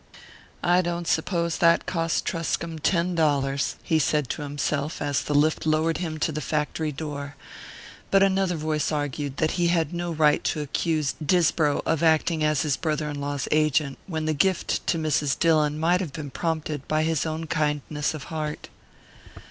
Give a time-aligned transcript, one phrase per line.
[0.63, 5.63] "I don't suppose that cost Truscomb ten dollars," he said to himself, as the lift
[5.67, 7.35] lowered him to the factory door;
[8.09, 12.63] but another voice argued that he had no right to accuse Disbrow of acting as
[12.63, 15.37] his brother in law's agent, when the gift to Mrs.
[15.37, 18.69] Dillon might have been prompted by his own kindness of heart.